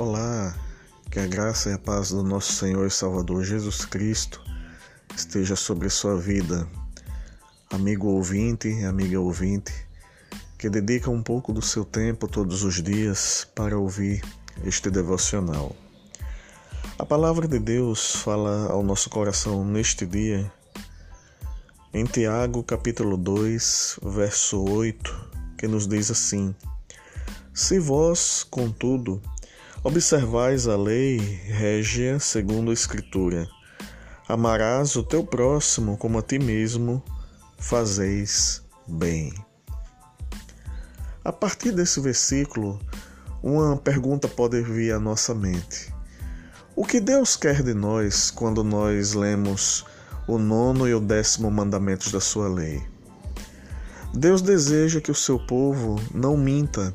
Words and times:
Olá, 0.00 0.56
que 1.10 1.20
a 1.20 1.26
graça 1.26 1.68
e 1.68 1.74
a 1.74 1.78
paz 1.78 2.08
do 2.08 2.22
nosso 2.22 2.54
Senhor 2.54 2.86
e 2.86 2.90
Salvador 2.90 3.44
Jesus 3.44 3.84
Cristo 3.84 4.42
esteja 5.14 5.54
sobre 5.54 5.90
sua 5.90 6.16
vida, 6.16 6.66
amigo 7.70 8.06
ouvinte, 8.08 8.82
amiga 8.86 9.20
ouvinte, 9.20 9.74
que 10.56 10.70
dedica 10.70 11.10
um 11.10 11.22
pouco 11.22 11.52
do 11.52 11.60
seu 11.60 11.84
tempo 11.84 12.26
todos 12.26 12.62
os 12.62 12.82
dias 12.82 13.46
para 13.54 13.78
ouvir 13.78 14.24
este 14.64 14.90
devocional. 14.90 15.76
A 16.98 17.04
palavra 17.04 17.46
de 17.46 17.58
Deus 17.58 18.16
fala 18.16 18.72
ao 18.72 18.82
nosso 18.82 19.10
coração 19.10 19.66
neste 19.66 20.06
dia 20.06 20.50
em 21.92 22.06
Tiago, 22.06 22.62
capítulo 22.62 23.18
2, 23.18 23.98
verso 24.02 24.64
8, 24.64 25.30
que 25.58 25.68
nos 25.68 25.86
diz 25.86 26.10
assim: 26.10 26.54
Se 27.52 27.78
vós, 27.78 28.42
contudo, 28.50 29.20
Observais 29.82 30.68
a 30.68 30.76
lei 30.76 31.16
régia 31.46 32.20
segundo 32.20 32.70
a 32.70 32.74
Escritura. 32.74 33.48
Amarás 34.28 34.94
o 34.94 35.02
teu 35.02 35.24
próximo 35.24 35.96
como 35.96 36.18
a 36.18 36.22
ti 36.22 36.38
mesmo, 36.38 37.02
fazeis 37.58 38.62
bem. 38.86 39.32
A 41.24 41.32
partir 41.32 41.72
desse 41.72 41.98
versículo, 41.98 42.78
uma 43.42 43.74
pergunta 43.74 44.28
pode 44.28 44.60
vir 44.60 44.92
à 44.92 45.00
nossa 45.00 45.34
mente. 45.34 45.90
O 46.76 46.84
que 46.84 47.00
Deus 47.00 47.34
quer 47.34 47.62
de 47.62 47.72
nós 47.72 48.30
quando 48.30 48.62
nós 48.62 49.14
lemos 49.14 49.86
o 50.28 50.36
nono 50.36 50.86
e 50.86 50.92
o 50.92 51.00
décimo 51.00 51.50
mandamentos 51.50 52.12
da 52.12 52.20
sua 52.20 52.50
lei? 52.50 52.82
Deus 54.12 54.42
deseja 54.42 55.00
que 55.00 55.10
o 55.10 55.14
seu 55.14 55.38
povo 55.38 55.98
não 56.14 56.36
minta. 56.36 56.92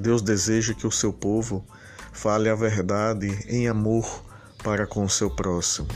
Deus 0.00 0.22
deseja 0.22 0.74
que 0.74 0.86
o 0.86 0.90
seu 0.90 1.12
povo 1.12 1.64
Fale 2.12 2.48
a 2.48 2.54
verdade 2.54 3.28
em 3.48 3.68
amor 3.68 4.22
para 4.62 4.86
com 4.86 5.04
o 5.04 5.08
seu 5.08 5.30
próximo. 5.30 5.88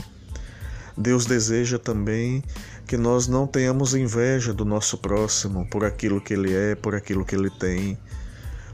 Deus 0.97 1.25
deseja 1.25 1.77
também 1.77 2.41
que 2.87 2.97
nós 2.97 3.27
não 3.27 3.45
tenhamos 3.45 3.93
inveja 3.93 4.53
do 4.53 4.63
nosso 4.63 4.97
próximo 4.97 5.67
por 5.69 5.83
aquilo 5.83 6.21
que 6.21 6.33
ele 6.33 6.53
é, 6.53 6.73
por 6.73 6.95
aquilo 6.95 7.25
que 7.25 7.35
ele 7.35 7.49
tem, 7.49 7.97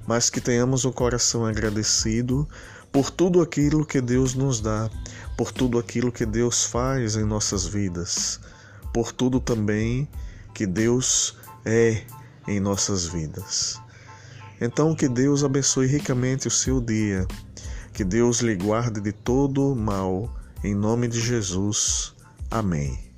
mas 0.08 0.30
que 0.30 0.40
tenhamos 0.40 0.86
o 0.86 0.94
coração 0.94 1.46
agradecido 1.46 2.48
por 2.92 3.10
tudo 3.10 3.42
aquilo 3.42 3.86
que 3.86 4.00
Deus 4.00 4.36
nos 4.36 4.62
dá, 4.62 4.90
por 5.36 5.52
tudo 5.52 5.80
aquilo 5.80 6.12
que 6.12 6.26
Deus 6.26 6.64
faz 6.64 7.16
em 7.16 7.24
nossas 7.24 7.66
vidas, 7.66 8.40
por 8.94 9.12
tudo 9.12 9.40
também 9.40 10.08
que 10.54 10.68
Deus 10.68 11.36
é 11.66 12.04
em 12.48 12.60
nossas 12.60 13.08
vidas. 13.08 13.82
Então, 14.62 14.94
que 14.94 15.10
Deus 15.10 15.44
abençoe 15.44 15.88
ricamente 15.88 16.48
o 16.48 16.52
seu 16.52 16.80
dia, 16.80 17.28
que 17.92 18.04
Deus 18.04 18.42
lhe 18.42 18.56
guarde 18.56 19.02
de 19.02 19.12
todo 19.12 19.76
mal, 19.76 20.32
em 20.64 20.76
nome 20.76 21.08
de 21.08 21.20
Jesus. 21.20 22.14
Amém. 22.52 23.11